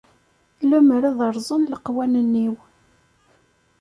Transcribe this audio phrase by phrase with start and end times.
[0.69, 2.55] Lemmer ad rẓen leqwanen-iw.